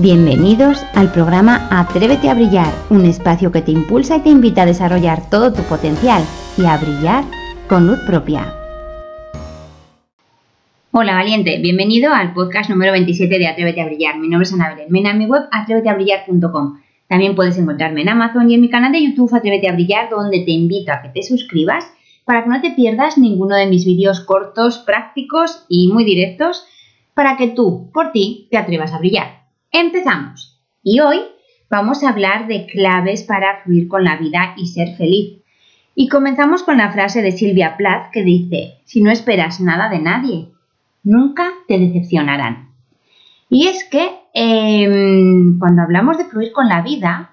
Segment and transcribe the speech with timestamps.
[0.00, 4.66] Bienvenidos al programa Atrévete a Brillar, un espacio que te impulsa y te invita a
[4.66, 6.22] desarrollar todo tu potencial
[6.56, 7.24] y a brillar
[7.68, 8.54] con luz propia.
[10.92, 14.18] Hola valiente, bienvenido al podcast número 27 de Atrévete a Brillar.
[14.18, 16.78] Mi nombre es Ana Belén Mena, en mi web atréveteabrillar.com.
[17.08, 20.44] También puedes encontrarme en Amazon y en mi canal de YouTube Atrévete a Brillar, donde
[20.44, 21.92] te invito a que te suscribas
[22.24, 26.64] para que no te pierdas ninguno de mis vídeos cortos, prácticos y muy directos,
[27.14, 29.47] para que tú, por ti, te atrevas a brillar.
[29.72, 30.58] Empezamos.
[30.82, 31.18] Y hoy
[31.68, 35.42] vamos a hablar de claves para fluir con la vida y ser feliz.
[35.94, 39.98] Y comenzamos con la frase de Silvia Plath que dice, si no esperas nada de
[39.98, 40.48] nadie,
[41.02, 42.70] nunca te decepcionarán.
[43.50, 47.30] Y es que em, cuando hablamos de fluir con la vida,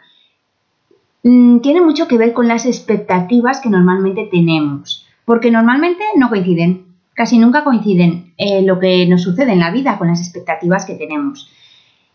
[1.23, 6.85] mm, tiene mucho que ver con las expectativas que normalmente tenemos, porque normalmente no coinciden,
[7.13, 10.95] casi nunca coinciden eh, lo que nos sucede en la vida con las expectativas que
[10.95, 11.49] tenemos.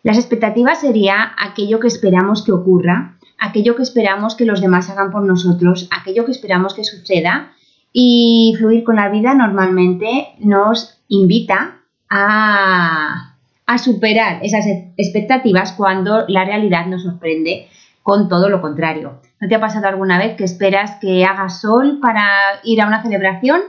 [0.02, 5.10] Las expectativas sería aquello que esperamos que ocurra, aquello que esperamos que los demás hagan
[5.10, 7.52] por nosotros, aquello que esperamos que suceda
[7.92, 14.64] y fluir con la vida normalmente nos invita a, a superar esas
[14.96, 17.68] expectativas cuando la realidad nos sorprende
[18.02, 19.20] con todo lo contrario.
[19.40, 22.24] ¿No te ha pasado alguna vez que esperas que haga sol para
[22.64, 23.60] ir a una celebración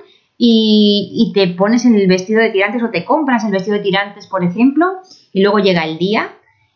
[0.44, 4.26] y, te pones en el vestido de tirantes o te compras el vestido de tirantes,
[4.26, 4.88] por ejemplo,
[5.32, 6.32] y luego llega el día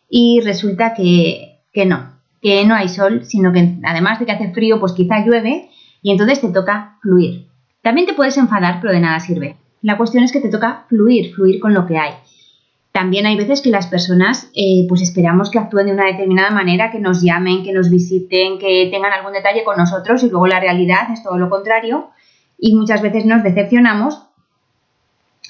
[0.08, 4.52] y resulta que, que no, que no hay sol, sino que además de que hace
[4.52, 5.68] frío, pues quizá llueve
[6.00, 7.48] y entonces te toca fluir.
[7.82, 9.56] También te puedes enfadar, pero de nada sirve.
[9.82, 12.12] La cuestión es que te toca fluir, fluir con lo que hay.
[12.92, 16.92] También hay veces que las personas eh, pues esperamos que actúen de una determinada manera,
[16.92, 20.60] que nos llamen, que nos visiten, que tengan algún detalle con nosotros y luego la
[20.60, 22.10] realidad es todo lo contrario
[22.58, 24.22] y muchas veces nos decepcionamos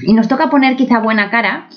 [0.01, 1.69] y nos toca poner quizá buena cara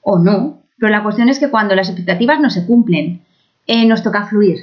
[0.00, 3.22] o no, pero la cuestión es que cuando las expectativas no se cumplen,
[3.66, 4.58] eh, nos toca fluir.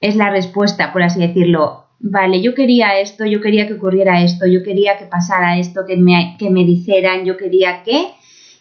[0.00, 1.84] Es la respuesta, por así decirlo.
[1.98, 5.96] Vale, yo quería esto, yo quería que ocurriera esto, yo quería que pasara esto, que
[5.96, 8.12] me, que me dijeran, yo quería que,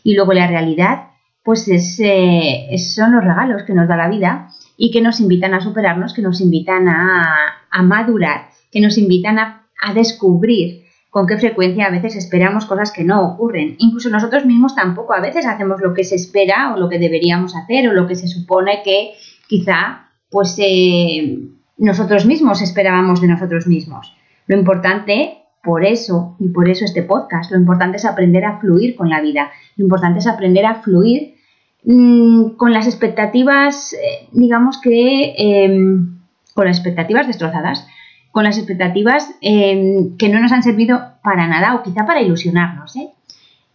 [0.04, 1.12] y luego la realidad,
[1.44, 5.54] pues es, eh, son los regalos que nos da la vida y que nos invitan
[5.54, 7.26] a superarnos, que nos invitan a,
[7.72, 12.92] a madurar, que nos invitan a a descubrir con qué frecuencia a veces esperamos cosas
[12.92, 13.76] que no ocurren.
[13.80, 17.56] Incluso nosotros mismos tampoco a veces hacemos lo que se espera o lo que deberíamos
[17.56, 19.14] hacer o lo que se supone que
[19.48, 21.40] quizá pues eh,
[21.78, 24.16] nosotros mismos esperábamos de nosotros mismos.
[24.46, 28.96] Lo importante, por eso, y por eso este podcast, lo importante es aprender a fluir
[28.96, 29.50] con la vida.
[29.78, 31.36] Lo importante es aprender a fluir
[31.84, 36.20] mm, con las expectativas, eh, digamos que, em,
[36.54, 37.88] con las expectativas destrozadas
[38.32, 42.96] con las expectativas em, que no nos han servido para nada o quizá para ilusionarnos.
[42.96, 43.10] ¿eh?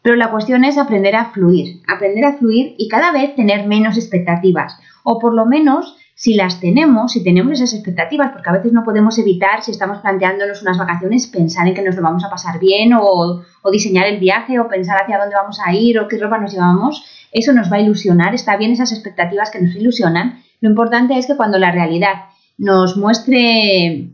[0.03, 3.97] Pero la cuestión es aprender a fluir, aprender a fluir y cada vez tener menos
[3.97, 4.79] expectativas.
[5.03, 8.85] O por lo menos, si las tenemos, si tenemos esas expectativas, porque a veces no
[8.85, 12.59] podemos evitar, si estamos planteándonos unas vacaciones, pensar en que nos lo vamos a pasar
[12.59, 16.19] bien o, o diseñar el viaje o pensar hacia dónde vamos a ir o qué
[16.19, 20.43] ropa nos llevamos, eso nos va a ilusionar, está bien esas expectativas que nos ilusionan.
[20.61, 22.27] Lo importante es que cuando la realidad
[22.57, 24.14] nos muestre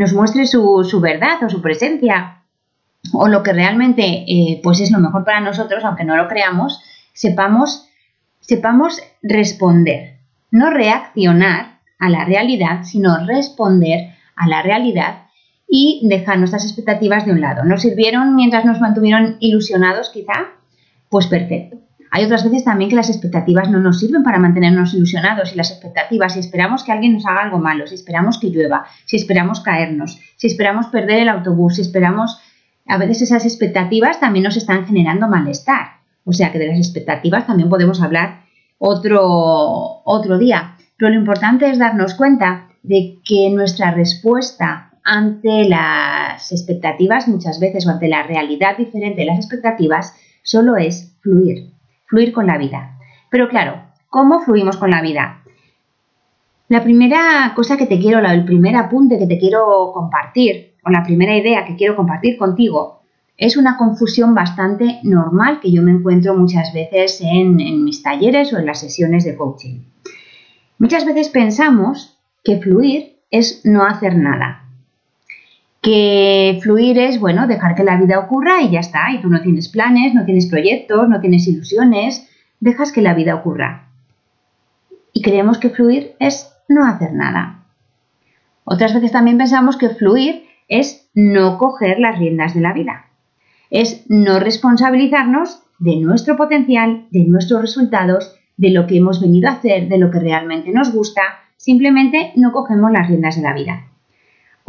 [0.00, 2.42] nos muestre su, verdad o su presencia
[3.12, 6.82] o lo que realmente eh, pues es lo mejor para nosotros, aunque no lo creamos,
[7.12, 7.86] sepamos,
[8.40, 10.16] sepamos responder,
[10.50, 15.26] no reaccionar a la realidad, sino responder a la realidad
[15.68, 17.64] y dejar nuestras expectativas de un lado.
[17.64, 20.46] ¿Nos sirvieron mientras nos mantuvieron ilusionados quizá?
[21.10, 21.76] Pues perfecto.
[22.12, 25.70] Hay otras veces también que las expectativas no nos sirven para mantenernos ilusionados y las
[25.70, 29.60] expectativas, si esperamos que alguien nos haga algo malo, si esperamos que llueva, si esperamos
[29.60, 32.40] caernos, si esperamos perder el autobús, si esperamos...
[32.88, 36.00] A veces esas expectativas también nos están generando malestar.
[36.24, 38.40] O sea que de las expectativas también podemos hablar
[38.78, 40.76] otro, otro día.
[40.96, 47.86] Pero lo importante es darnos cuenta de que nuestra respuesta ante las expectativas muchas veces
[47.86, 51.79] o ante la realidad diferente de las expectativas solo es fluir
[52.10, 52.98] fluir con la vida.
[53.30, 55.42] Pero claro, ¿cómo fluimos con la vida?
[56.68, 61.02] La primera cosa que te quiero, el primer apunte que te quiero compartir, o la
[61.02, 63.00] primera idea que quiero compartir contigo,
[63.36, 68.52] es una confusión bastante normal que yo me encuentro muchas veces en, en mis talleres
[68.52, 69.80] o en las sesiones de coaching.
[70.78, 74.69] Muchas veces pensamos que fluir es no hacer nada,
[75.82, 79.40] que fluir es, bueno, dejar que la vida ocurra y ya está, y tú no
[79.40, 82.28] tienes planes, no tienes proyectos, no tienes ilusiones,
[82.60, 83.88] dejas que la vida ocurra.
[85.12, 87.64] Y creemos que fluir es no hacer nada.
[88.64, 93.06] Otras veces también pensamos que fluir es no coger las riendas de la vida,
[93.70, 99.54] es no responsabilizarnos de nuestro potencial, de nuestros resultados, de lo que hemos venido a
[99.54, 101.22] hacer, de lo que realmente nos gusta,
[101.56, 103.89] simplemente no cogemos las riendas de la vida.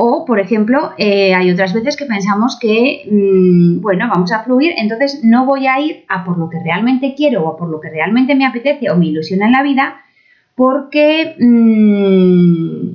[0.04, 4.74] O, por ejemplo, eh, hay otras veces que pensamos que, mm, bueno, vamos a fluir,
[4.76, 7.92] entonces no voy a ir a por lo que realmente quiero o por lo que
[7.92, 10.02] realmente me apetece o me ilusiona en la vida,
[10.56, 12.94] porque, mm,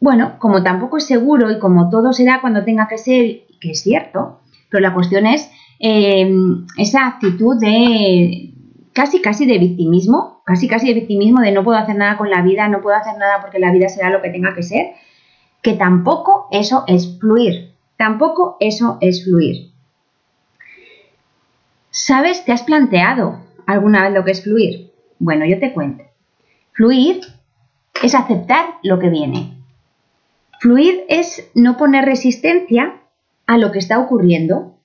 [0.00, 3.82] bueno, como tampoco es seguro y como todo será cuando tenga que ser, que es
[3.82, 4.40] cierto,
[4.70, 8.54] pero la cuestión es em, esa actitud de
[8.94, 12.40] casi, casi de victimismo, casi, casi de victimismo de no puedo hacer nada con la
[12.40, 14.94] vida, no puedo hacer nada porque la vida será lo que tenga que ser,
[15.62, 19.72] que tampoco eso es fluir, tampoco eso es fluir.
[21.90, 22.44] ¿Sabes?
[22.44, 24.92] ¿Te has planteado alguna vez lo que es fluir?
[25.18, 26.04] Bueno, yo te cuento.
[26.72, 27.20] Fluir
[28.02, 29.54] es aceptar lo que viene.
[30.60, 33.00] Fluir es no poner resistencia
[33.46, 34.76] a lo que está ocurriendo.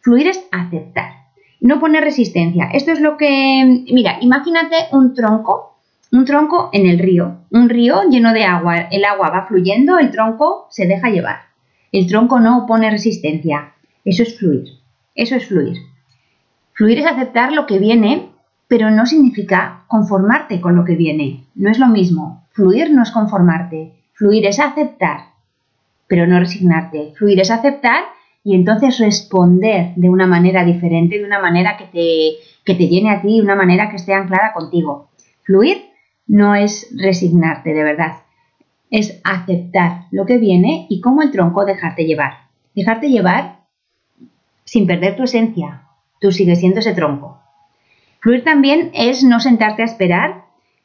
[0.00, 1.12] Fluir es aceptar,
[1.60, 2.68] no poner resistencia.
[2.72, 5.73] Esto es lo que, mira, imagínate un tronco,
[6.14, 10.12] un tronco en el río, un río lleno de agua, el agua va fluyendo, el
[10.12, 11.38] tronco se deja llevar.
[11.90, 13.72] El tronco no pone resistencia.
[14.04, 14.64] Eso es fluir.
[15.16, 15.78] Eso es fluir.
[16.72, 18.28] Fluir es aceptar lo que viene,
[18.68, 21.46] pero no significa conformarte con lo que viene.
[21.56, 22.46] No es lo mismo.
[22.52, 23.94] Fluir no es conformarte.
[24.12, 25.30] Fluir es aceptar,
[26.06, 27.12] pero no resignarte.
[27.16, 28.04] Fluir es aceptar
[28.44, 33.10] y entonces responder de una manera diferente, de una manera que te, que te llene
[33.10, 35.08] a ti, de una manera que esté anclada contigo.
[35.42, 35.93] Fluir
[36.26, 38.16] no es resignarte, de verdad.
[38.90, 42.48] Es aceptar lo que viene y como el tronco dejarte llevar.
[42.74, 43.60] Dejarte llevar
[44.64, 45.82] sin perder tu esencia.
[46.20, 47.40] Tú sigues siendo ese tronco.
[48.20, 50.44] Fluir también es no sentarte a esperar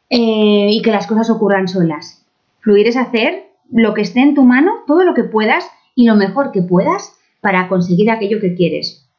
[0.09, 2.25] eh, y que las cosas ocurran solas.
[2.59, 6.15] Fluir es hacer lo que esté en tu mano, todo lo que puedas y lo
[6.15, 9.09] mejor que puedas para conseguir aquello que quieres.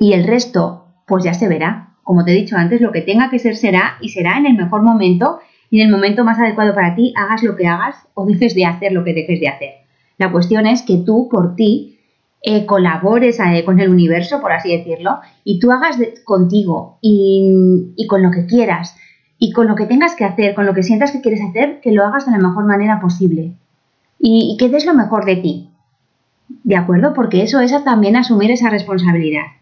[0.00, 1.87] Y el resto, pues ya se verá.
[2.08, 4.56] Como te he dicho antes, lo que tenga que ser será y será en el
[4.56, 8.24] mejor momento y en el momento más adecuado para ti, hagas lo que hagas o
[8.24, 9.70] dejes de hacer lo que dejes de hacer.
[10.16, 11.98] La cuestión es que tú, por ti,
[12.40, 18.06] eh, colabores eh, con el universo, por así decirlo, y tú hagas contigo y, y
[18.06, 18.96] con lo que quieras
[19.38, 21.92] y con lo que tengas que hacer, con lo que sientas que quieres hacer, que
[21.92, 23.52] lo hagas de la mejor manera posible
[24.18, 25.68] y, que des lo mejor de ti.
[26.64, 27.12] ¿De acuerdo?
[27.12, 29.57] Porque eso es también asumir esa responsabilidad.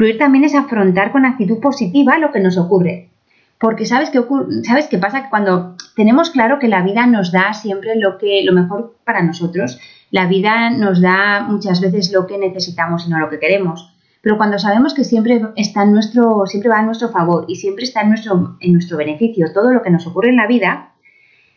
[0.00, 3.10] Fluir también es afrontar con actitud positiva lo que nos ocurre.
[3.58, 4.24] Porque sabes qué
[4.62, 8.54] sabes qué pasa cuando tenemos claro que la vida nos da siempre lo que lo
[8.54, 9.78] mejor para nosotros,
[10.10, 13.94] la vida nos da muchas veces lo que necesitamos y no lo que queremos.
[14.22, 17.84] Pero cuando sabemos que siempre está en nuestro, siempre va a nuestro favor y siempre
[17.84, 20.94] está en nuestro, en nuestro beneficio todo lo que nos ocurre en la vida,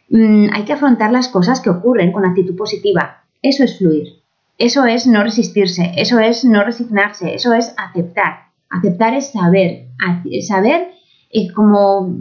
[0.10, 3.24] mm, hay que afrontar las cosas que ocurren con actitud positiva.
[3.42, 4.23] Eso es fluir.
[4.58, 8.52] Eso es no resistirse, eso es no resignarse, eso es aceptar.
[8.70, 9.88] Aceptar es saber,
[10.48, 10.92] saber
[11.32, 12.16] eh, como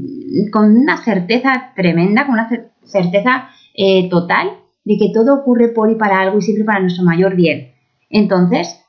[0.50, 2.49] con una certeza tremenda, con una
[2.84, 4.50] certeza eh, total
[4.84, 7.73] de que todo ocurre por y para algo y siempre para nuestro mayor bien.
[8.11, 8.82] Entonces,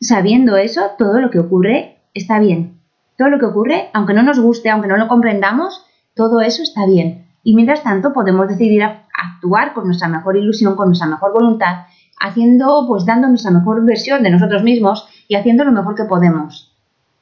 [0.00, 2.80] sabiendo eso, todo lo que ocurre está bien.
[3.16, 6.86] Todo lo que ocurre, aunque no nos guste, aunque no lo comprendamos, todo eso está
[6.86, 7.26] bien.
[7.42, 11.86] Y mientras tanto podemos decidir actuar con nuestra mejor ilusión, con nuestra mejor voluntad,
[12.22, 16.74] haciendo, pues dando nuestra mejor versión de nosotros mismos y haciendo lo mejor que podemos.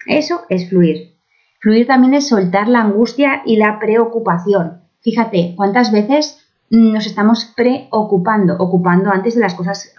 [0.07, 1.17] Eso es fluir.
[1.61, 4.83] Fluir también es soltar la angustia y la preocupación.
[5.01, 9.95] Fíjate cuántas veces nos estamos preocupando, ocupando antes de las cosas,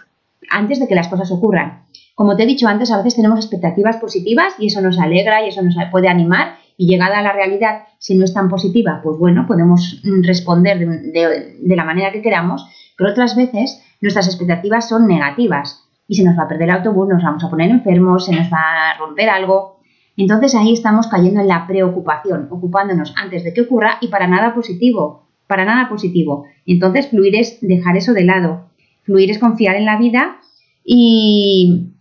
[0.50, 1.84] antes de que las cosas ocurran.
[2.14, 5.48] Como te he dicho antes, a veces tenemos expectativas positivas y eso nos alegra y
[5.48, 9.18] eso nos puede animar y llegada a la realidad, si no es tan positiva, pues
[9.18, 15.88] bueno, podemos responder de, la manera que queramos, pero otras veces nuestras expectativas son negativas
[16.08, 18.52] y se nos va a perder el autobús, nos vamos a poner enfermos, se nos
[18.52, 19.80] va a romper algo.
[20.16, 24.54] Entonces ahí estamos cayendo en la preocupación, ocupándonos antes de que ocurra y para nada
[24.54, 26.44] positivo, para nada positivo.
[26.66, 28.68] Entonces fluir es dejar eso de lado.
[29.04, 30.36] Fluir es confiar en la vida
[30.84, 31.92] y,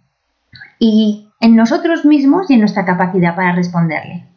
[0.80, 4.31] y en nosotros mismos y en nuestra capacidad para responderle.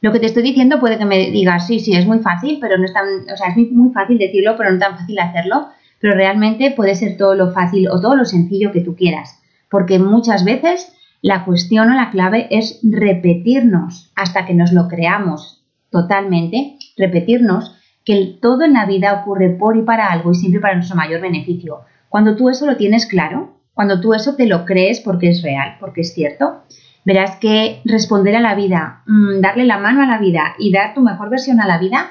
[0.00, 2.78] Lo que te estoy diciendo puede que me digas, sí, sí, es muy fácil, pero
[2.78, 5.68] no es tan, o sea, es muy fácil decirlo, pero no tan fácil hacerlo,
[6.00, 9.40] pero realmente puede ser todo lo fácil o todo lo sencillo que tú quieras,
[9.70, 15.62] porque muchas veces la cuestión o la clave es repetirnos hasta que nos lo creamos
[15.90, 20.74] totalmente, repetirnos que todo en la vida ocurre por y para algo y siempre para
[20.74, 21.80] nuestro mayor beneficio.
[22.08, 25.76] Cuando tú eso lo tienes claro, cuando tú eso te lo crees porque es real,
[25.78, 26.62] porque es cierto,
[27.04, 30.94] verás que responder a la vida, mm, darle la mano a la vida y dar
[30.94, 32.10] tu mejor versión a la vida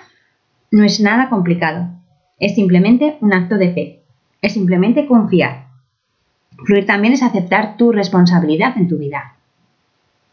[0.71, 1.87] no es nada complicado.
[2.39, 4.03] Es simplemente un acto de fe.
[4.41, 5.67] Es simplemente confiar.
[6.65, 9.35] Fluir también es aceptar tu responsabilidad en tu vida.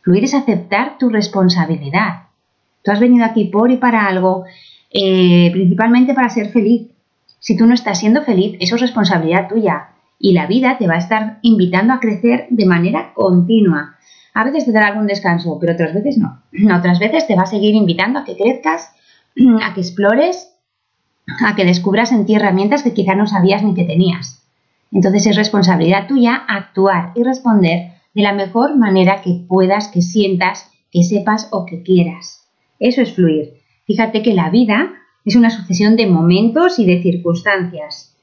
[0.03, 2.25] Fluir es aceptar tu responsabilidad.
[2.83, 4.45] Tú has venido aquí por y para algo,
[4.93, 6.89] eh, principalmente para ser feliz.
[7.41, 9.89] Si tú no estás siendo feliz, eso es responsabilidad tuya.
[10.19, 13.96] Y la vida te va a estar invitando a crecer de manera continua.
[14.37, 16.43] A veces te dará algún descanso, pero otras veces no.
[16.77, 18.95] Otras veces te va a seguir invitando a que crezcas,
[19.63, 20.55] a que explores,
[21.43, 24.47] a que descubras en ti herramientas que quizá no sabías ni que tenías.
[24.93, 30.71] Entonces es responsabilidad tuya actuar y responder de la mejor manera que puedas, que sientas,
[30.93, 32.47] que sepas o que quieras.
[32.79, 33.55] Eso es fluir.
[33.87, 34.91] Fíjate que la vida
[35.25, 38.15] es una sucesión de momentos y de circunstancias.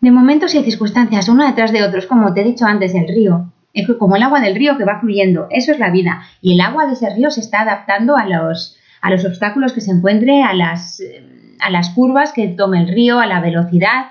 [0.00, 3.52] De momentos y circunstancias, uno detrás de otros, como te he dicho antes, el río.
[3.98, 6.22] Como el agua del río que va fluyendo, eso es la vida.
[6.42, 9.80] Y el agua de ese río se está adaptando a los, a los obstáculos que
[9.80, 11.02] se encuentre, a las,
[11.60, 14.06] a las curvas que tome el río, a la velocidad.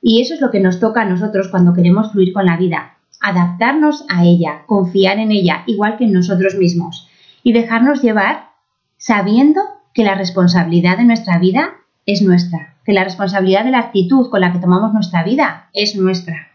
[0.00, 2.96] Y eso es lo que nos toca a nosotros cuando queremos fluir con la vida.
[3.20, 7.08] Adaptarnos a ella, confiar en ella, igual que en nosotros mismos.
[7.42, 8.50] Y dejarnos llevar
[8.98, 9.60] sabiendo
[9.94, 11.74] que la responsabilidad de nuestra vida
[12.06, 15.96] es nuestra, que la responsabilidad de la actitud con la que tomamos nuestra vida es
[15.96, 16.48] nuestra.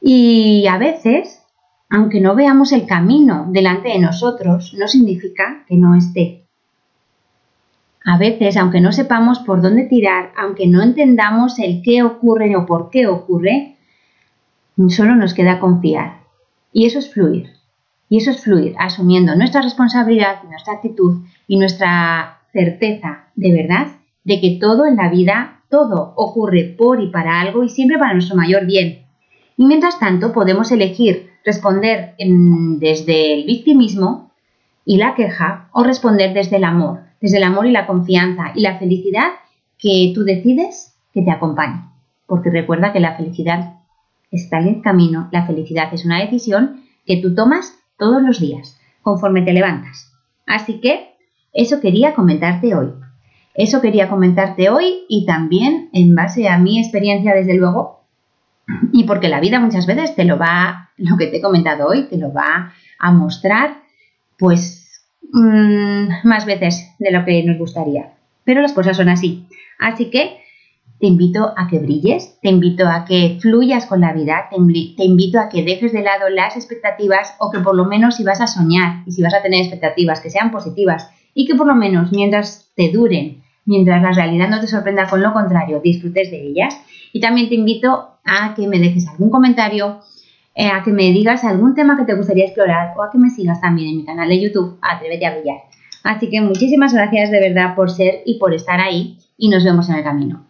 [0.00, 1.42] Y a veces,
[1.88, 6.44] aunque no veamos el camino delante de nosotros, no significa que no esté.
[8.04, 12.66] A veces, aunque no sepamos por dónde tirar, aunque no entendamos el qué ocurre o
[12.66, 13.76] por qué ocurre,
[14.88, 16.20] solo nos queda confiar.
[16.72, 17.50] Y eso es fluir.
[18.08, 23.88] Y eso es fluir, asumiendo nuestra responsabilidad, nuestra actitud y nuestra certeza de verdad
[24.22, 28.12] de que todo en la vida, todo ocurre por y para algo y siempre para
[28.12, 29.06] nuestro mayor bien.
[29.56, 34.32] Y mientras tanto podemos elegir responder desde el victimismo
[34.84, 38.60] y la queja o responder desde el amor, desde el amor y la confianza y
[38.60, 39.28] la felicidad
[39.78, 41.84] que tú decides que te acompañe.
[42.26, 43.74] Porque recuerda que la felicidad
[44.32, 48.78] está en el camino, la felicidad es una decisión que tú tomas todos los días,
[49.02, 50.12] conforme te levantas.
[50.46, 51.14] Así que
[51.52, 52.92] eso quería comentarte hoy.
[53.54, 57.95] Eso quería comentarte hoy y también en base a mi experiencia, desde luego,
[58.92, 62.04] y porque la vida muchas veces te lo va, lo que te he comentado hoy,
[62.04, 63.82] te lo va a mostrar,
[64.38, 68.12] pues mm, más veces de lo que nos gustaría.
[68.44, 69.46] Pero las cosas son así.
[69.78, 70.38] Así que
[70.98, 74.56] te invito a que brilles, te invito a que fluyas con la vida, te,
[74.96, 78.24] te, invito a que dejes de lado las expectativas o que por lo menos si
[78.24, 81.66] vas a soñar y si vas a tener expectativas que sean positivas y que por
[81.66, 86.30] lo menos mientras te duren, mientras la realidad no te sorprenda con lo contrario, disfrutes
[86.30, 86.74] de ellas.
[87.12, 90.00] Y también te invito a que me dejes algún comentario,
[90.54, 93.30] eh, a que me digas algún tema que te gustaría explorar o a que me
[93.30, 95.58] sigas también en mi canal de YouTube, Atrévete a Brillar.
[96.04, 99.88] Así que muchísimas gracias de verdad por ser y por estar ahí y nos vemos
[99.90, 100.46] en el camino.